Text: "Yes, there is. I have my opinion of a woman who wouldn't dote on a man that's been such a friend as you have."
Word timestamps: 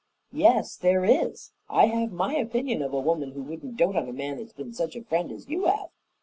"Yes, 0.33 0.77
there 0.77 1.05
is. 1.05 1.51
I 1.69 1.85
have 1.85 2.11
my 2.11 2.33
opinion 2.33 2.81
of 2.81 2.91
a 2.91 2.99
woman 2.99 3.33
who 3.33 3.43
wouldn't 3.43 3.77
dote 3.77 3.95
on 3.95 4.09
a 4.09 4.13
man 4.13 4.37
that's 4.37 4.51
been 4.51 4.73
such 4.73 4.95
a 4.95 5.03
friend 5.03 5.31
as 5.31 5.47
you 5.47 5.65
have." 5.65 5.89